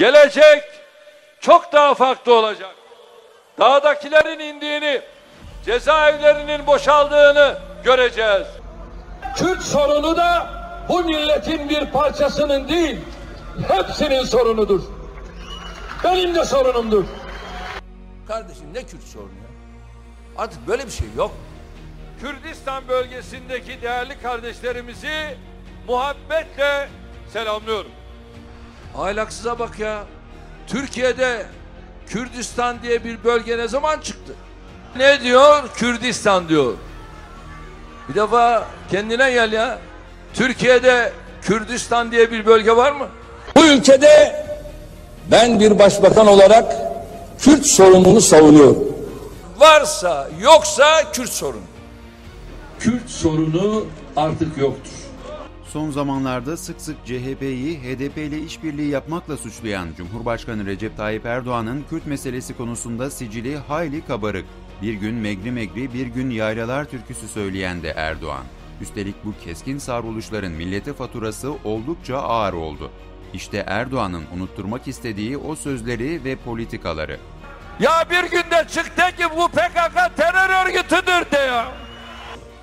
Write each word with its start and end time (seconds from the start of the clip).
Gelecek 0.00 0.62
çok 1.40 1.72
daha 1.72 1.94
farklı 1.94 2.34
olacak. 2.34 2.74
Dağdakilerin 3.58 4.38
indiğini, 4.38 5.02
cezaevlerinin 5.64 6.66
boşaldığını 6.66 7.58
göreceğiz. 7.84 8.46
Kürt 9.36 9.62
sorunu 9.62 10.16
da 10.16 10.46
bu 10.88 11.04
milletin 11.04 11.68
bir 11.68 11.86
parçasının 11.86 12.68
değil, 12.68 13.00
hepsinin 13.68 14.24
sorunudur. 14.24 14.80
Benim 16.04 16.34
de 16.34 16.44
sorunumdur. 16.44 17.04
Kardeşim 18.28 18.74
ne 18.74 18.86
Kürt 18.86 19.02
sorunu 19.02 19.28
ya? 19.28 19.50
Artık 20.42 20.68
böyle 20.68 20.86
bir 20.86 20.92
şey 20.92 21.08
yok. 21.16 21.32
Kürdistan 22.20 22.88
bölgesindeki 22.88 23.82
değerli 23.82 24.22
kardeşlerimizi 24.22 25.36
muhabbetle 25.88 26.88
selamlıyorum. 27.32 27.99
Ahlaksıza 28.98 29.58
bak 29.58 29.78
ya. 29.78 30.04
Türkiye'de 30.66 31.46
Kürdistan 32.08 32.82
diye 32.82 33.04
bir 33.04 33.24
bölge 33.24 33.58
ne 33.58 33.68
zaman 33.68 34.00
çıktı? 34.00 34.32
Ne 34.96 35.20
diyor? 35.20 35.62
Kürdistan 35.76 36.48
diyor. 36.48 36.72
Bir 38.08 38.14
defa 38.14 38.66
kendine 38.90 39.30
gel 39.30 39.52
ya. 39.52 39.78
Türkiye'de 40.34 41.12
Kürdistan 41.42 42.12
diye 42.12 42.30
bir 42.30 42.46
bölge 42.46 42.76
var 42.76 42.92
mı? 42.92 43.08
Bu 43.56 43.66
ülkede 43.66 44.44
ben 45.30 45.60
bir 45.60 45.78
başbakan 45.78 46.26
olarak 46.26 46.76
Kürt 47.38 47.66
sorununu 47.66 48.20
savunuyorum. 48.20 48.88
Varsa 49.58 50.28
yoksa 50.40 51.12
Kürt 51.12 51.30
sorunu. 51.30 51.62
Kürt 52.80 53.10
sorunu 53.10 53.84
artık 54.16 54.58
yoktur. 54.58 54.99
Son 55.72 55.90
zamanlarda 55.90 56.56
sık 56.56 56.80
sık 56.80 56.96
CHP'yi 57.06 57.78
HDP 57.78 58.18
ile 58.18 58.38
işbirliği 58.38 58.88
yapmakla 58.88 59.36
suçlayan 59.36 59.88
Cumhurbaşkanı 59.96 60.66
Recep 60.66 60.96
Tayyip 60.96 61.26
Erdoğan'ın 61.26 61.84
Kürt 61.90 62.06
meselesi 62.06 62.56
konusunda 62.56 63.10
sicili 63.10 63.56
hayli 63.56 64.06
kabarık. 64.06 64.44
Bir 64.82 64.94
gün 64.94 65.14
Megri 65.14 65.50
Megri, 65.52 65.94
bir 65.94 66.06
gün 66.06 66.30
Yaylalar 66.30 66.84
türküsü 66.84 67.28
söyleyen 67.28 67.82
de 67.82 67.88
Erdoğan. 67.88 68.44
Üstelik 68.80 69.24
bu 69.24 69.34
keskin 69.44 69.78
savruluşların 69.78 70.52
millete 70.52 70.92
faturası 70.92 71.52
oldukça 71.64 72.16
ağır 72.16 72.52
oldu. 72.52 72.90
İşte 73.34 73.64
Erdoğan'ın 73.66 74.24
unutturmak 74.36 74.88
istediği 74.88 75.36
o 75.36 75.56
sözleri 75.56 76.24
ve 76.24 76.36
politikaları. 76.36 77.18
Ya 77.80 78.04
bir 78.10 78.30
günde 78.30 78.66
çıktı 78.68 79.02
ki 79.16 79.24
bu 79.36 79.48
PKK 79.48 80.16
terör 80.16 80.66
örgütüdür 80.66 81.30
de 81.32 81.38
ya. 81.38 81.89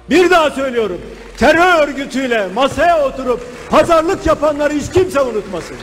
Bir 0.10 0.30
daha 0.30 0.50
söylüyorum. 0.52 1.02
Terör 1.38 1.88
örgütüyle 1.88 2.48
masaya 2.56 3.08
oturup 3.08 3.42
pazarlık 3.70 4.26
yapanları 4.26 4.74
hiç 4.74 4.92
kimse 4.92 5.22
unutmasın. 5.22 5.78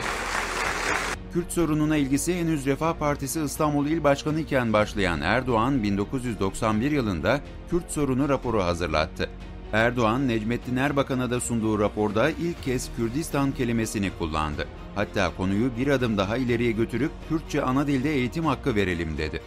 Kürt 1.33 1.51
sorununa 1.51 1.97
ilgisi 1.97 2.35
henüz 2.35 2.65
Refah 2.65 2.93
Partisi 2.93 3.41
İstanbul 3.41 3.87
İl 3.87 4.03
Başkanı 4.03 4.39
iken 4.39 4.73
başlayan 4.73 5.21
Erdoğan 5.21 5.83
1991 5.83 6.91
yılında 6.91 7.39
Kürt 7.69 7.91
sorunu 7.91 8.29
raporu 8.29 8.63
hazırlattı. 8.63 9.29
Erdoğan, 9.73 10.27
Necmettin 10.27 10.75
Erbakan'a 10.75 11.31
da 11.31 11.39
sunduğu 11.39 11.79
raporda 11.79 12.29
ilk 12.29 12.63
kez 12.63 12.89
Kürdistan 12.97 13.51
kelimesini 13.51 14.11
kullandı. 14.19 14.67
Hatta 14.95 15.31
konuyu 15.37 15.71
bir 15.77 15.87
adım 15.87 16.17
daha 16.17 16.37
ileriye 16.37 16.71
götürüp 16.71 17.11
Kürtçe 17.29 17.61
ana 17.61 17.87
dilde 17.87 18.13
eğitim 18.13 18.45
hakkı 18.45 18.75
verelim 18.75 19.17
dedi. 19.17 19.41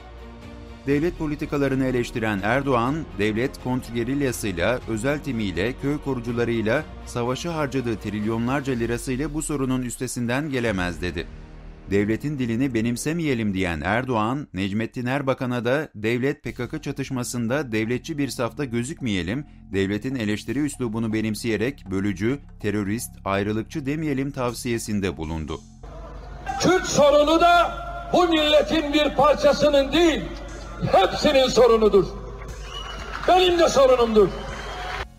Devlet 0.89 1.19
politikalarını 1.19 1.87
eleştiren 1.87 2.41
Erdoğan, 2.43 2.97
devlet 3.19 3.63
kontrgerilyasıyla, 3.65 4.81
özel 4.89 5.19
timiyle, 5.19 5.73
köy 5.83 5.99
korucularıyla, 5.99 6.85
savaşı 7.07 7.49
harcadığı 7.49 7.97
trilyonlarca 7.97 8.73
lirasıyla 8.73 9.35
bu 9.35 9.43
sorunun 9.43 9.83
üstesinden 9.83 10.51
gelemez 10.51 11.03
dedi. 11.03 11.27
Devletin 11.91 12.39
dilini 12.39 12.75
benimsemeyelim 12.75 13.55
diyen 13.55 13.81
Erdoğan, 13.85 14.49
Necmettin 14.55 15.07
Erbakan'a 15.07 15.65
da 15.65 15.89
devlet 15.95 16.43
PKK 16.43 16.83
çatışmasında 16.83 17.73
devletçi 17.73 18.19
bir 18.19 18.29
safta 18.29 18.65
gözükmeyelim, 18.65 19.47
devletin 19.73 20.15
eleştiri 20.15 20.59
üslubunu 20.59 21.13
benimseyerek 21.13 21.85
bölücü, 21.91 22.39
terörist, 22.61 23.11
ayrılıkçı 23.25 23.87
demeyelim 23.87 24.31
tavsiyesinde 24.31 25.17
bulundu. 25.17 25.61
Kürt 26.61 26.87
sorunu 26.87 27.41
da 27.41 27.71
bu 28.13 28.29
milletin 28.29 28.93
bir 28.93 29.15
parçasının 29.15 29.93
değil, 29.93 30.21
hepsinin 30.93 31.49
sorunudur. 31.49 32.07
Benim 33.29 33.59
de 33.59 33.69
sorunumdur. 33.69 34.29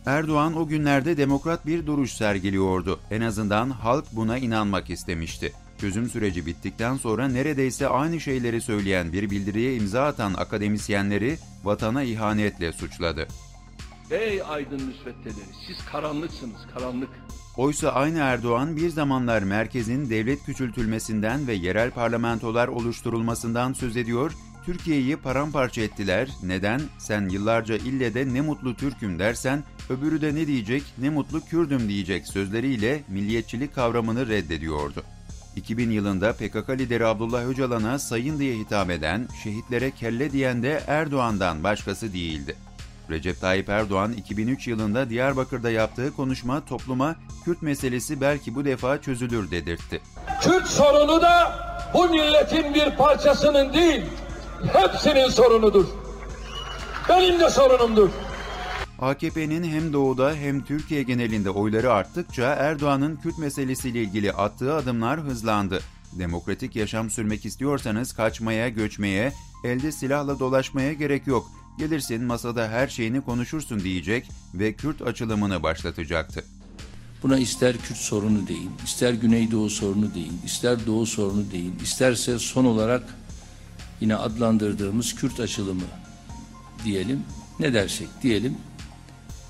Erdoğan 0.06 0.58
o 0.58 0.68
günlerde 0.68 1.18
demokrat 1.18 1.66
bir 1.66 1.88
duruş 1.88 2.14
sergiliyordu. 2.14 3.00
En 3.12 3.22
azından 3.22 3.70
halk 3.70 4.06
buna 4.12 4.38
inanmak 4.38 4.90
istemişti. 4.90 5.54
Çözüm 5.78 6.10
süreci 6.10 6.46
bittikten 6.46 6.96
sonra 6.96 7.28
neredeyse 7.28 7.88
aynı 7.88 8.20
şeyleri 8.20 8.62
söyleyen 8.62 9.14
bir 9.14 9.30
bildiriye 9.30 9.76
imza 9.76 10.06
atan 10.06 10.34
akademisyenleri 10.34 11.38
vatana 11.64 12.04
ihanetle 12.04 12.74
suçladı. 12.74 13.28
Ey 14.12 14.42
aydın 14.50 14.82
müsveddeleri, 14.84 15.50
siz 15.68 15.86
karanlıksınız, 15.86 16.60
karanlık. 16.74 17.10
Oysa 17.58 17.90
aynı 17.90 18.20
Erdoğan 18.20 18.76
bir 18.76 18.90
zamanlar 18.90 19.42
merkezin 19.42 20.10
devlet 20.10 20.44
küçültülmesinden 20.44 21.48
ve 21.48 21.54
yerel 21.54 21.92
parlamentolar 21.92 22.68
oluşturulmasından 22.68 23.74
söz 23.74 23.98
ediyor, 23.98 24.32
Türkiye'yi 24.66 25.18
paramparça 25.18 25.82
ettiler. 25.82 26.30
Neden? 26.44 26.82
Sen 26.98 27.30
yıllarca 27.30 27.76
ille 27.76 28.14
de 28.14 28.34
ne 28.34 28.42
mutlu 28.42 28.76
Türk'üm 28.76 29.20
dersen, 29.20 29.64
öbürü 29.90 30.22
de 30.22 30.36
ne 30.36 30.48
diyecek, 30.48 30.84
ne 30.98 31.10
mutlu 31.10 31.46
Kürdüm 31.46 31.90
diyecek 31.90 32.28
sözleriyle 32.28 33.04
milliyetçilik 33.08 33.76
kavramını 33.76 34.28
reddediyordu. 34.28 35.04
2000 35.56 35.92
yılında 35.92 36.34
PKK 36.34 36.70
lideri 36.70 37.06
Abdullah 37.06 37.46
Öcalan'a 37.46 38.00
sayın 38.00 38.40
diye 38.40 38.58
hitap 38.58 38.90
eden, 38.90 39.28
şehitlere 39.44 39.92
kelle 39.92 40.32
diyen 40.32 40.64
de 40.64 40.84
Erdoğan'dan 40.88 41.64
başkası 41.64 42.14
değildi. 42.14 42.56
Recep 43.10 43.42
Tayyip 43.42 43.70
Erdoğan 43.70 44.14
2003 44.14 44.68
yılında 44.68 45.10
Diyarbakır'da 45.10 45.72
yaptığı 45.72 46.16
konuşma 46.16 46.66
topluma 46.66 47.16
Kürt 47.46 47.62
meselesi 47.62 48.22
belki 48.22 48.56
bu 48.56 48.66
defa 48.66 49.02
çözülür 49.02 49.52
dedirtti. 49.52 50.02
Kürt 50.42 50.68
sorunu 50.68 51.22
da 51.22 51.52
bu 51.94 52.10
milletin 52.10 52.74
bir 52.74 52.90
parçasının 52.90 53.74
değil, 53.74 54.02
hepsinin 54.74 55.30
sorunudur. 55.30 55.86
Benim 57.10 57.40
de 57.40 57.50
sorunumdur. 57.50 58.10
AKP'nin 59.00 59.64
hem 59.64 59.94
doğuda 59.94 60.34
hem 60.34 60.66
Türkiye 60.66 61.04
genelinde 61.04 61.50
oyları 61.50 61.94
arttıkça 61.94 62.44
Erdoğan'ın 62.44 63.16
Kürt 63.16 63.38
meselesiyle 63.38 64.02
ilgili 64.02 64.32
attığı 64.32 64.76
adımlar 64.76 65.20
hızlandı. 65.20 65.80
Demokratik 66.12 66.76
yaşam 66.76 67.10
sürmek 67.10 67.46
istiyorsanız 67.46 68.14
kaçmaya, 68.14 68.70
göçmeye, 68.70 69.34
elde 69.64 69.92
silahla 69.92 70.40
dolaşmaya 70.40 70.94
gerek 70.94 71.28
yok. 71.28 71.48
Gelirsin 71.78 72.24
masada 72.24 72.68
her 72.68 72.88
şeyini 72.88 73.22
konuşursun 73.22 73.80
diyecek 73.80 74.30
ve 74.54 74.74
Kürt 74.74 75.02
açılımını 75.02 75.64
başlatacaktı. 75.64 76.44
Buna 77.24 77.40
ister 77.40 77.78
Kürt 77.78 77.98
sorunu 77.98 78.48
deyin, 78.48 78.72
ister 78.86 79.14
Güneydoğu 79.14 79.70
sorunu 79.70 80.14
deyin, 80.14 80.42
ister 80.46 80.86
Doğu 80.86 81.06
sorunu 81.06 81.52
deyin, 81.52 81.76
isterse 81.84 82.40
son 82.40 82.66
olarak 82.66 83.04
yine 84.02 84.16
adlandırdığımız 84.16 85.16
Kürt 85.16 85.40
açılımı 85.40 85.82
diyelim. 86.86 87.24
Ne 87.60 87.74
dersek 87.74 88.08
diyelim. 88.24 88.58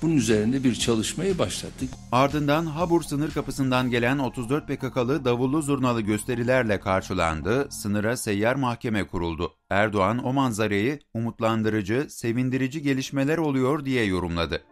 Bunun 0.02 0.16
üzerinde 0.16 0.64
bir 0.64 0.74
çalışmayı 0.74 1.38
başlattık. 1.38 1.90
Ardından 2.12 2.66
Habur 2.66 3.02
sınır 3.02 3.30
kapısından 3.30 3.90
gelen 3.90 4.18
34 4.18 4.68
PKK'lı 4.68 5.24
davullu 5.24 5.62
zurnalı 5.62 6.00
gösterilerle 6.00 6.80
karşılandı, 6.80 7.68
sınıra 7.70 8.16
seyyar 8.16 8.54
mahkeme 8.54 9.06
kuruldu. 9.06 9.52
Erdoğan 9.70 10.24
o 10.24 10.32
manzarayı 10.32 10.98
umutlandırıcı, 11.14 12.06
sevindirici 12.08 12.82
gelişmeler 12.82 13.38
oluyor 13.38 13.84
diye 13.84 14.04
yorumladı. 14.04 14.62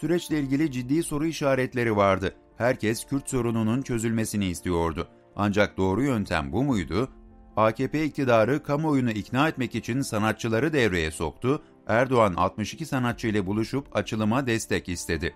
Süreçle 0.00 0.40
ilgili 0.40 0.72
ciddi 0.72 1.02
soru 1.02 1.26
işaretleri 1.26 1.96
vardı. 1.96 2.34
Herkes 2.58 3.04
Kürt 3.04 3.30
sorununun 3.30 3.82
çözülmesini 3.82 4.46
istiyordu. 4.46 5.08
Ancak 5.36 5.76
doğru 5.76 6.02
yöntem 6.02 6.52
bu 6.52 6.62
muydu? 6.62 7.08
AKP 7.56 8.04
iktidarı 8.04 8.62
kamuoyunu 8.62 9.10
ikna 9.10 9.48
etmek 9.48 9.74
için 9.74 10.00
sanatçıları 10.00 10.72
devreye 10.72 11.10
soktu, 11.10 11.62
Erdoğan 11.86 12.34
62 12.34 12.86
sanatçı 12.86 13.26
ile 13.28 13.46
buluşup 13.46 13.96
açılıma 13.96 14.46
destek 14.46 14.88
istedi. 14.88 15.34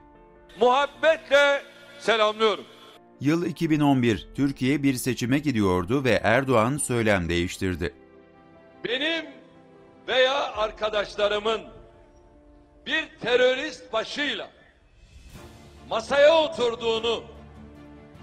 Muhabbetle 0.61 1.63
selamlıyorum. 1.99 2.65
Yıl 3.21 3.47
2011, 3.47 4.29
Türkiye 4.35 4.83
bir 4.83 4.95
seçime 4.95 5.39
gidiyordu 5.39 6.05
ve 6.05 6.21
Erdoğan 6.23 6.77
söylem 6.77 7.29
değiştirdi. 7.29 7.95
Benim 8.85 9.27
veya 10.09 10.53
arkadaşlarımın 10.53 11.61
bir 12.87 13.09
terörist 13.21 13.93
başıyla 13.93 14.51
masaya 15.91 16.43
oturduğunu, 16.43 17.25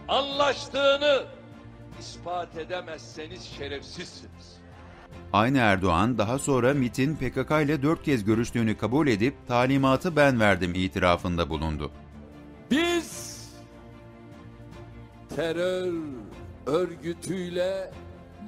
anlaştığını 0.07 1.24
ispat 2.04 2.58
edemezseniz 2.58 3.44
şerefsizsiniz. 3.44 4.58
Aynı 5.34 5.58
Erdoğan 5.58 6.18
daha 6.18 6.40
sonra 6.40 6.74
MIT'in 6.74 7.16
PKK 7.16 7.52
ile 7.52 7.84
dört 7.84 8.04
kez 8.04 8.24
görüştüğünü 8.24 8.78
kabul 8.78 9.08
edip 9.08 9.48
talimatı 9.48 10.16
ben 10.16 10.40
verdim 10.40 10.72
itirafında 10.76 11.50
bulundu. 11.50 11.92
Biz 12.72 13.40
terör 15.36 15.94
örgütüyle 16.66 17.92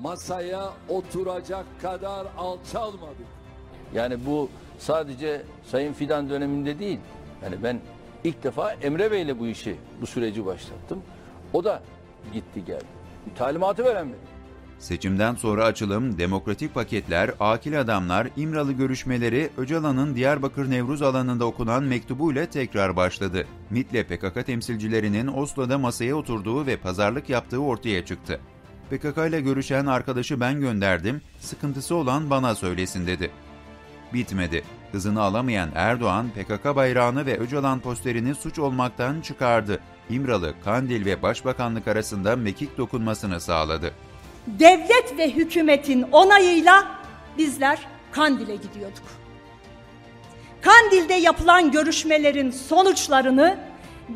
masaya 0.01 0.73
oturacak 0.89 1.65
kadar 1.81 2.27
alçalmadık. 2.37 3.27
Yani 3.93 4.25
bu 4.25 4.49
sadece 4.79 5.41
Sayın 5.65 5.93
Fidan 5.93 6.29
döneminde 6.29 6.79
değil. 6.79 6.99
Yani 7.43 7.55
ben 7.63 7.79
ilk 8.23 8.43
defa 8.43 8.73
Emre 8.73 9.11
Bey'le 9.11 9.39
bu 9.39 9.47
işi, 9.47 9.75
bu 10.01 10.07
süreci 10.07 10.45
başlattım. 10.45 11.01
O 11.53 11.63
da 11.63 11.83
gitti 12.33 12.65
geldi. 12.65 13.04
Talimatı 13.35 13.83
veren 13.83 14.07
benim. 14.07 14.35
Seçimden 14.79 15.35
sonra 15.35 15.65
açılım, 15.65 16.17
demokratik 16.17 16.73
paketler, 16.73 17.31
akil 17.39 17.81
adamlar, 17.81 18.27
İmralı 18.37 18.71
görüşmeleri 18.71 19.49
Öcalan'ın 19.57 20.15
Diyarbakır 20.15 20.71
Nevruz 20.71 21.01
alanında 21.01 21.45
okunan 21.45 21.83
mektubuyla 21.83 22.45
tekrar 22.45 22.95
başladı. 22.95 23.47
MİT'le 23.69 24.07
PKK 24.09 24.45
temsilcilerinin 24.45 25.27
Oslo'da 25.27 25.77
masaya 25.77 26.15
oturduğu 26.15 26.65
ve 26.65 26.77
pazarlık 26.77 27.29
yaptığı 27.29 27.59
ortaya 27.59 28.05
çıktı. 28.05 28.39
PKK 28.89 29.17
ile 29.29 29.41
görüşen 29.41 29.85
arkadaşı 29.85 30.39
ben 30.39 30.59
gönderdim, 30.59 31.21
sıkıntısı 31.39 31.95
olan 31.95 32.29
bana 32.29 32.55
söylesin 32.55 33.07
dedi. 33.07 33.31
Bitmedi. 34.13 34.63
Hızını 34.95 35.21
alamayan 35.21 35.69
Erdoğan, 35.75 36.29
PKK 36.29 36.75
bayrağını 36.75 37.25
ve 37.25 37.37
Öcalan 37.37 37.79
posterini 37.79 38.35
suç 38.35 38.59
olmaktan 38.59 39.21
çıkardı. 39.21 39.79
İmralı, 40.09 40.53
Kandil 40.63 41.05
ve 41.05 41.21
Başbakanlık 41.21 41.87
arasında 41.87 42.35
mekik 42.35 42.77
dokunmasını 42.77 43.41
sağladı. 43.41 43.93
devlet 44.47 45.17
ve 45.17 45.31
hükümetin 45.31 46.01
onayıyla 46.01 46.87
bizler 47.37 47.79
Kandil'e 48.11 48.55
gidiyorduk. 48.55 49.03
Kandil'de 50.61 51.13
yapılan 51.13 51.71
görüşmelerin 51.71 52.51
sonuçlarını 52.51 53.59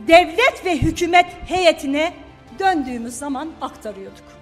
devlet 0.07 0.65
ve 0.65 0.77
hükümet 0.77 1.25
heyetine 1.47 2.13
döndüğümüz 2.59 3.13
zaman 3.13 3.49
aktarıyorduk. 3.61 4.38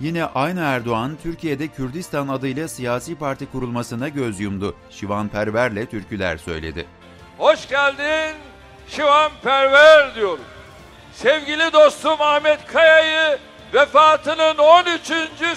Yine 0.00 0.24
aynı 0.24 0.60
Erdoğan, 0.60 1.18
Türkiye'de 1.22 1.68
Kürdistan 1.68 2.28
adıyla 2.28 2.68
siyasi 2.68 3.18
parti 3.18 3.50
kurulmasına 3.50 4.08
göz 4.08 4.40
yumdu. 4.40 4.74
Şivan 4.90 5.28
Perver'le 5.28 5.86
türküler 5.86 6.36
söyledi. 6.36 6.86
Hoş 7.38 7.68
geldin 7.68 8.36
Şivan 8.88 9.30
Perver 9.42 10.14
diyorum. 10.14 10.44
Sevgili 11.12 11.72
dostum 11.72 12.16
Ahmet 12.20 12.66
Kaya'yı 12.66 13.38
vefatının 13.74 14.58
13. 14.58 15.02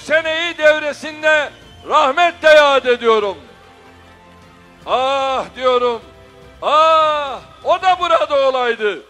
seneyi 0.01 0.57
devresinde 0.57 1.50
rahmetle 1.89 2.50
yad 2.50 2.86
ediyorum. 2.86 3.38
Ah 4.86 5.46
diyorum. 5.56 6.01
Ah 6.62 7.39
o 7.63 7.81
da 7.81 7.98
burada 8.00 8.50
olaydı. 8.50 9.01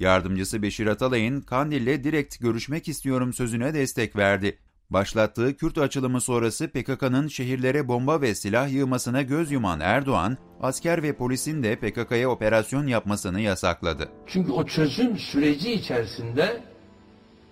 Yardımcısı 0.00 0.62
Beşir 0.62 0.86
Atalay'ın 0.86 1.40
Kandil'le 1.40 2.04
direkt 2.04 2.40
görüşmek 2.40 2.88
istiyorum 2.88 3.32
sözüne 3.32 3.74
destek 3.74 4.16
verdi. 4.16 4.58
Başlattığı 4.90 5.56
Kürt 5.56 5.78
açılımı 5.78 6.20
sonrası 6.20 6.68
PKK'nın 6.68 7.28
şehirlere 7.28 7.88
bomba 7.88 8.20
ve 8.20 8.34
silah 8.34 8.72
yığmasına 8.72 9.22
göz 9.22 9.52
yuman 9.52 9.80
Erdoğan, 9.80 10.38
asker 10.62 11.02
ve 11.02 11.12
polisin 11.12 11.62
de 11.62 11.76
PKK'ya 11.76 12.30
operasyon 12.30 12.86
yapmasını 12.86 13.40
yasakladı. 13.40 14.08
Çünkü 14.26 14.52
o 14.52 14.66
çözüm 14.66 15.18
süreci 15.18 15.72
içerisinde 15.72 16.60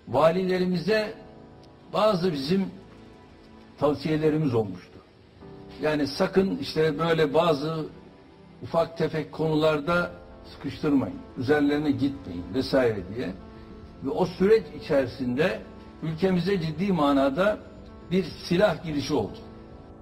valilerimize 0.07 1.13
bazı 1.93 2.33
bizim 2.33 2.65
tavsiyelerimiz 3.79 4.53
olmuştu. 4.53 4.99
Yani 5.81 6.07
sakın 6.07 6.57
işte 6.57 6.99
böyle 6.99 7.33
bazı 7.33 7.85
ufak 8.63 8.97
tefek 8.97 9.31
konularda 9.31 10.11
sıkıştırmayın, 10.51 11.17
üzerlerine 11.37 11.91
gitmeyin 11.91 12.43
vesaire 12.53 12.99
diye. 13.15 13.33
Ve 14.03 14.09
o 14.09 14.25
süreç 14.25 14.63
içerisinde 14.83 15.61
ülkemize 16.03 16.61
ciddi 16.61 16.93
manada 16.93 17.59
bir 18.11 18.23
silah 18.23 18.83
girişi 18.83 19.13
oldu. 19.13 19.37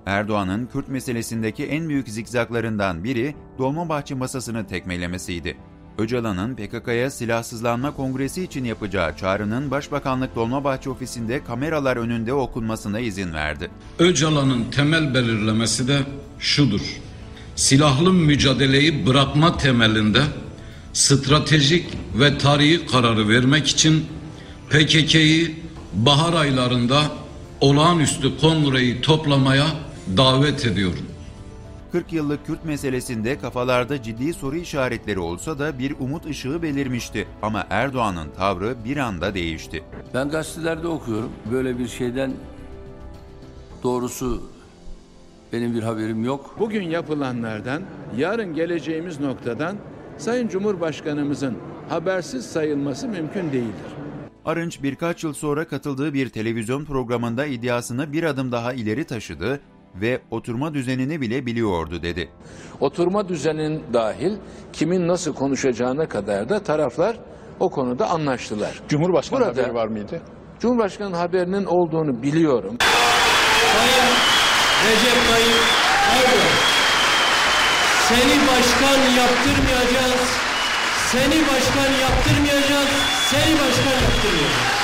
Erdoğan'ın 0.05 0.65
Kürt 0.65 0.87
meselesindeki 0.89 1.65
en 1.65 1.89
büyük 1.89 2.09
zikzaklarından 2.09 3.03
biri 3.03 3.35
Dolmabahçe 3.57 4.15
masasını 4.15 4.67
tekmelemesiydi. 4.67 5.57
Öcalan'ın 5.97 6.55
PKK'ya 6.55 7.09
silahsızlanma 7.09 7.95
kongresi 7.95 8.43
için 8.43 8.63
yapacağı 8.63 9.17
çağrının 9.17 9.71
Başbakanlık 9.71 10.35
Dolmabahçe 10.35 10.89
ofisinde 10.89 11.43
kameralar 11.43 11.97
önünde 11.97 12.33
okunmasına 12.33 12.99
izin 12.99 13.33
verdi. 13.33 13.71
Öcalan'ın 13.99 14.63
temel 14.71 15.13
belirlemesi 15.13 15.87
de 15.87 15.99
şudur. 16.39 17.01
Silahlı 17.55 18.13
mücadeleyi 18.13 19.05
bırakma 19.05 19.57
temelinde 19.57 20.21
stratejik 20.93 21.85
ve 22.15 22.37
tarihi 22.37 22.85
kararı 22.85 23.29
vermek 23.29 23.67
için 23.67 24.05
PKK'yı 24.69 25.51
bahar 25.93 26.33
aylarında 26.33 27.01
olağanüstü 27.61 28.39
kongreyi 28.39 29.01
toplamaya 29.01 29.65
davet 30.17 30.65
ediyorum. 30.65 31.05
40 31.91 32.13
yıllık 32.13 32.45
Kürt 32.45 32.65
meselesinde 32.65 33.39
kafalarda 33.39 34.03
ciddi 34.03 34.33
soru 34.33 34.55
işaretleri 34.55 35.19
olsa 35.19 35.59
da 35.59 35.79
bir 35.79 35.95
umut 35.99 36.25
ışığı 36.25 36.61
belirmişti. 36.61 37.27
Ama 37.41 37.67
Erdoğan'ın 37.69 38.29
tavrı 38.37 38.75
bir 38.85 38.97
anda 38.97 39.33
değişti. 39.33 39.83
Ben 40.13 40.29
gazetelerde 40.29 40.87
okuyorum. 40.87 41.29
Böyle 41.51 41.79
bir 41.79 41.87
şeyden 41.87 42.33
doğrusu 43.83 44.43
benim 45.53 45.73
bir 45.73 45.83
haberim 45.83 46.23
yok. 46.23 46.55
Bugün 46.59 46.83
yapılanlardan, 46.83 47.81
yarın 48.17 48.53
geleceğimiz 48.53 49.19
noktadan 49.19 49.77
Sayın 50.17 50.47
Cumhurbaşkanımızın 50.47 51.57
habersiz 51.89 52.45
sayılması 52.45 53.07
mümkün 53.07 53.51
değildir. 53.51 53.93
Arınç 54.45 54.83
birkaç 54.83 55.23
yıl 55.23 55.33
sonra 55.33 55.67
katıldığı 55.67 56.13
bir 56.13 56.29
televizyon 56.29 56.85
programında 56.85 57.45
iddiasını 57.45 58.13
bir 58.13 58.23
adım 58.23 58.51
daha 58.51 58.73
ileri 58.73 59.03
taşıdı 59.05 59.59
ve 59.95 60.21
oturma 60.31 60.73
düzenini 60.73 61.21
bile 61.21 61.45
biliyordu 61.45 62.01
dedi. 62.01 62.29
Oturma 62.79 63.29
düzenin 63.29 63.83
dahil 63.93 64.33
kimin 64.73 65.07
nasıl 65.07 65.33
konuşacağına 65.33 66.07
kadar 66.07 66.49
da 66.49 66.63
taraflar 66.63 67.17
o 67.59 67.69
konuda 67.69 68.09
anlaştılar. 68.09 68.81
Cumhurbaşkanı 68.87 69.39
Burada- 69.39 69.51
haberi 69.61 69.73
var 69.73 69.87
mıydı? 69.87 70.21
Cumhurbaşkanı 70.59 71.15
haberinin 71.15 71.65
olduğunu 71.65 72.23
biliyorum. 72.23 72.77
Recep 74.83 75.27
Tayyip 75.29 75.63
Erdoğan. 76.11 76.55
Seni 78.09 78.47
başkan 78.47 79.15
yaptırmayacağız. 79.17 80.29
Seni 81.11 81.47
başkan 81.47 81.91
yaptırmayacağız. 82.01 82.89
Seni 83.29 83.53
başkan 83.53 84.01
yaptırmayacağız. 84.01 84.83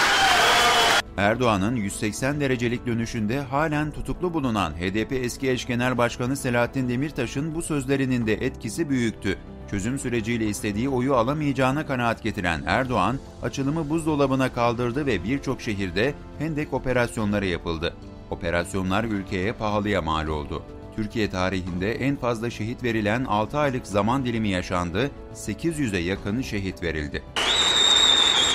Erdoğan'ın 1.17 1.75
180 1.75 2.39
derecelik 2.39 2.85
dönüşünde 2.85 3.39
halen 3.39 3.91
tutuklu 3.91 4.33
bulunan 4.33 4.71
HDP 4.71 5.11
eski 5.11 5.49
eş 5.49 5.67
genel 5.67 5.97
başkanı 5.97 6.37
Selahattin 6.37 6.89
Demirtaş'ın 6.89 7.55
bu 7.55 7.61
sözlerinin 7.61 8.27
de 8.27 8.33
etkisi 8.33 8.89
büyüktü. 8.89 9.37
Çözüm 9.71 9.99
süreciyle 9.99 10.45
istediği 10.45 10.89
oyu 10.89 11.15
alamayacağına 11.15 11.85
kanaat 11.85 12.23
getiren 12.23 12.61
Erdoğan, 12.65 13.19
açılımı 13.43 13.89
buzdolabına 13.89 14.53
kaldırdı 14.53 15.05
ve 15.05 15.23
birçok 15.23 15.61
şehirde 15.61 16.13
hendek 16.37 16.73
operasyonları 16.73 17.45
yapıldı. 17.45 17.93
Operasyonlar 18.31 19.03
ülkeye 19.03 19.53
pahalıya 19.53 20.01
mal 20.01 20.27
oldu. 20.27 20.63
Türkiye 20.95 21.29
tarihinde 21.29 21.91
en 21.91 22.15
fazla 22.15 22.49
şehit 22.49 22.83
verilen 22.83 23.25
6 23.25 23.57
aylık 23.57 23.87
zaman 23.87 24.25
dilimi 24.25 24.49
yaşandı, 24.49 25.11
800'e 25.35 25.99
yakın 25.99 26.41
şehit 26.41 26.83
verildi. 26.83 27.23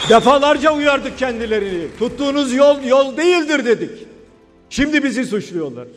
Defalarca 0.09 0.73
uyardık 0.73 1.19
kendilerini. 1.19 1.87
Tuttuğunuz 1.99 2.53
yol 2.53 2.83
yol 2.83 3.17
değildir 3.17 3.65
dedik. 3.65 3.91
Şimdi 4.71 5.05
bizi 5.05 5.25
suçluyorlar. 5.25 5.89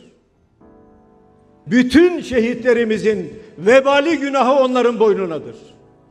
Bütün 1.67 2.22
şehitlerimizin 2.22 3.39
vebali 3.57 4.17
günahı 4.17 4.51
onların 4.51 5.00
boynunadır. 5.00 5.55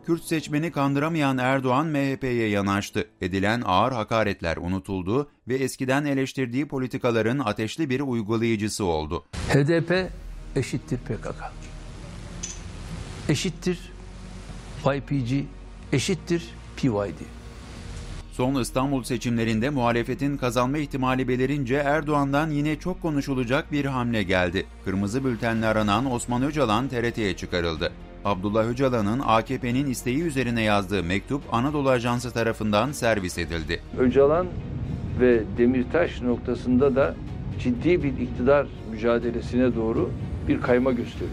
Kürt 0.07 0.25
seçmeni 0.25 0.71
kandıramayan 0.71 1.39
Erdoğan 1.39 1.87
MHP'ye 1.87 2.49
yanaştı. 2.49 3.09
Edilen 3.21 3.63
ağır 3.65 3.93
hakaretler 3.93 4.57
unutuldu 4.57 5.31
ve 5.49 5.55
eskiden 5.55 6.05
eleştirdiği 6.05 6.69
politikaların 6.69 7.39
ateşli 7.39 7.91
bir 7.91 8.01
uygulayıcısı 8.01 8.85
oldu. 8.85 9.25
HDP 9.49 10.11
eşittir 10.57 10.99
PKK. 10.99 11.43
Eşittir 13.29 13.93
YPG, 14.85 15.45
eşittir 15.93 16.45
PYD. 16.77 17.21
Son 18.33 18.61
İstanbul 18.61 19.03
seçimlerinde 19.03 19.71
muhalefetin 19.71 20.37
kazanma 20.37 20.79
ihtimali 20.79 21.29
belirince 21.29 21.75
Erdoğan'dan 21.75 22.51
yine 22.51 22.79
çok 22.79 23.03
konuşulacak 23.03 23.73
bir 23.73 23.85
hamle 23.85 24.23
geldi. 24.23 24.67
Kırmızı 24.85 25.25
bültenle 25.25 25.67
aranan 25.67 26.13
Osman 26.13 26.43
Öcalan 26.43 26.89
TRT'ye 26.89 27.37
çıkarıldı. 27.37 27.93
Abdullah 28.27 28.65
Öcalan'ın 28.65 29.23
AKP'nin 29.27 29.87
isteği 29.87 30.23
üzerine 30.23 30.63
yazdığı 30.63 31.03
mektup 31.03 31.43
Anadolu 31.53 31.91
Ajansı 31.91 32.33
tarafından 32.33 32.93
servis 32.93 33.39
edildi. 33.39 33.81
Öcalan 33.99 34.47
ve 35.21 35.43
Demirtaş 35.59 36.23
noktasında 36.23 36.95
da 36.95 37.15
ciddi 37.61 38.03
bir 38.03 38.19
iktidar 38.19 38.67
mücadelesine 38.91 39.75
doğru 39.75 40.11
bir 40.49 40.61
kayma 40.61 40.93
gösteriyor. 40.93 41.31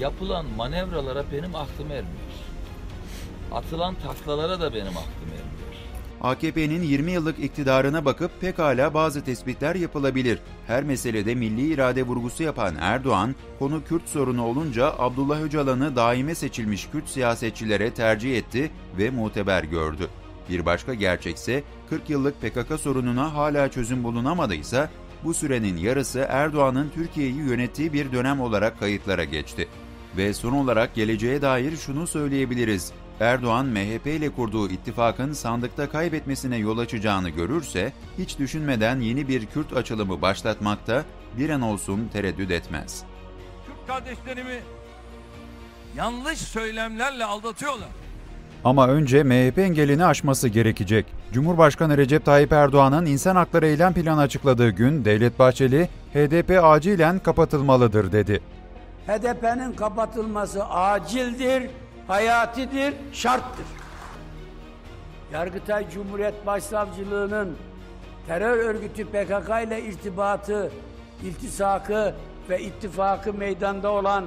Yapılan 0.00 0.46
manevralara 0.56 1.24
benim 1.32 1.54
aklım 1.54 1.86
ermiyor. 1.86 2.28
Atılan 3.52 3.94
taklalara 3.94 4.60
da 4.60 4.74
benim 4.74 4.88
aklım 4.88 5.28
ermiyor. 5.28 5.47
AKP'nin 6.22 6.82
20 6.82 7.12
yıllık 7.12 7.38
iktidarına 7.38 8.04
bakıp 8.04 8.40
pekala 8.40 8.94
bazı 8.94 9.24
tespitler 9.24 9.74
yapılabilir. 9.74 10.38
Her 10.66 10.84
meselede 10.84 11.34
milli 11.34 11.72
irade 11.74 12.02
vurgusu 12.02 12.42
yapan 12.42 12.74
Erdoğan, 12.80 13.34
konu 13.58 13.84
Kürt 13.84 14.08
sorunu 14.08 14.44
olunca 14.44 14.94
Abdullah 14.98 15.42
Öcalan'ı 15.42 15.96
daime 15.96 16.34
seçilmiş 16.34 16.88
Kürt 16.92 17.08
siyasetçilere 17.08 17.94
tercih 17.94 18.38
etti 18.38 18.70
ve 18.98 19.10
muteber 19.10 19.64
gördü. 19.64 20.08
Bir 20.50 20.66
başka 20.66 20.94
gerçekse 20.94 21.62
40 21.90 22.10
yıllık 22.10 22.40
PKK 22.40 22.80
sorununa 22.80 23.34
hala 23.34 23.70
çözüm 23.70 24.04
bulunamadıysa 24.04 24.90
bu 25.24 25.34
sürenin 25.34 25.76
yarısı 25.76 26.26
Erdoğan'ın 26.28 26.90
Türkiye'yi 26.94 27.36
yönettiği 27.36 27.92
bir 27.92 28.12
dönem 28.12 28.40
olarak 28.40 28.78
kayıtlara 28.80 29.24
geçti. 29.24 29.68
Ve 30.16 30.34
son 30.34 30.52
olarak 30.52 30.94
geleceğe 30.94 31.42
dair 31.42 31.76
şunu 31.76 32.06
söyleyebiliriz. 32.06 32.92
Erdoğan 33.20 33.66
MHP 33.66 34.06
ile 34.06 34.28
kurduğu 34.30 34.68
ittifakın 34.68 35.32
sandıkta 35.32 35.90
kaybetmesine 35.90 36.56
yol 36.56 36.78
açacağını 36.78 37.28
görürse 37.28 37.92
hiç 38.18 38.38
düşünmeden 38.38 39.00
yeni 39.00 39.28
bir 39.28 39.46
Kürt 39.46 39.76
açılımı 39.76 40.22
başlatmakta 40.22 41.04
bir 41.38 41.50
an 41.50 41.60
olsun 41.60 42.08
tereddüt 42.12 42.50
etmez. 42.50 43.02
Kürt 43.66 43.86
kardeşlerimi 43.86 44.60
yanlış 45.96 46.38
söylemlerle 46.38 47.24
aldatıyorlar. 47.24 47.88
Ama 48.64 48.88
önce 48.88 49.22
MHP 49.22 49.58
engelini 49.58 50.04
aşması 50.04 50.48
gerekecek. 50.48 51.06
Cumhurbaşkanı 51.32 51.96
Recep 51.96 52.24
Tayyip 52.24 52.52
Erdoğan'ın 52.52 53.06
insan 53.06 53.36
hakları 53.36 53.66
eylem 53.66 53.94
planı 53.94 54.20
açıkladığı 54.20 54.70
gün 54.70 55.04
Devlet 55.04 55.38
Bahçeli, 55.38 55.88
HDP 56.14 56.64
acilen 56.64 57.18
kapatılmalıdır 57.18 58.12
dedi. 58.12 58.40
HDP'nin 59.06 59.72
kapatılması 59.72 60.64
acildir, 60.64 61.70
hayatidir, 62.08 62.94
şarttır. 63.12 63.66
Yargıtay 65.32 65.90
Cumhuriyet 65.90 66.46
Başsavcılığı'nın 66.46 67.56
terör 68.26 68.56
örgütü 68.56 69.04
PKK 69.04 69.66
ile 69.66 69.82
irtibatı, 69.82 70.70
iltisakı 71.22 72.14
ve 72.48 72.62
ittifakı 72.62 73.34
meydanda 73.34 73.92
olan 73.92 74.24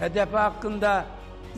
HDP 0.00 0.34
hakkında 0.34 1.04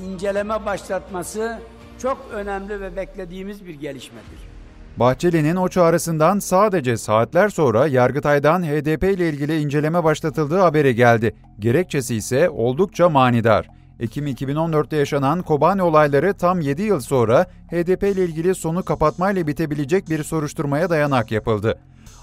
inceleme 0.04 0.66
başlatması 0.66 1.58
çok 2.02 2.26
önemli 2.32 2.80
ve 2.80 2.96
beklediğimiz 2.96 3.66
bir 3.66 3.74
gelişmedir. 3.74 4.48
Bahçeli'nin 4.96 5.56
o 5.56 5.68
çağrısından 5.68 6.38
sadece 6.38 6.96
saatler 6.96 7.48
sonra 7.48 7.86
Yargıtay'dan 7.86 8.62
HDP 8.62 9.04
ile 9.04 9.28
ilgili 9.28 9.60
inceleme 9.60 10.04
başlatıldığı 10.04 10.58
haberi 10.58 10.94
geldi. 10.94 11.34
Gerekçesi 11.58 12.14
ise 12.14 12.50
oldukça 12.50 13.08
manidar. 13.08 13.77
Ekim 14.00 14.26
2014'te 14.26 14.96
yaşanan 14.96 15.42
Kobani 15.42 15.82
olayları 15.82 16.34
tam 16.34 16.60
7 16.60 16.82
yıl 16.82 17.00
sonra 17.00 17.46
HDP 17.70 18.02
ile 18.02 18.24
ilgili 18.24 18.54
sonu 18.54 18.82
kapatmayla 18.82 19.46
bitebilecek 19.46 20.10
bir 20.10 20.22
soruşturmaya 20.22 20.90
dayanak 20.90 21.32
yapıldı. 21.32 21.78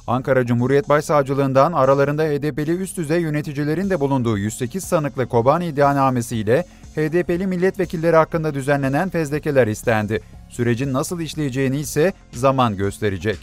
Ankara 0.07 0.45
Cumhuriyet 0.45 0.89
Başsavcılığından 0.89 1.73
aralarında 1.73 2.23
HDP'li 2.23 2.71
üst 2.71 2.97
düzey 2.97 3.21
yöneticilerin 3.21 3.89
de 3.89 3.99
bulunduğu 3.99 4.37
108 4.37 4.83
sanıklı 4.83 5.25
Kobani 5.25 5.67
iddianamesiyle 5.67 6.65
HDP'li 6.95 7.47
milletvekilleri 7.47 8.15
hakkında 8.15 8.53
düzenlenen 8.53 9.09
fezlekeler 9.09 9.67
istendi. 9.67 10.21
Sürecin 10.49 10.93
nasıl 10.93 11.19
işleyeceğini 11.19 11.77
ise 11.77 12.13
zaman 12.33 12.77
gösterecek. 12.77 13.37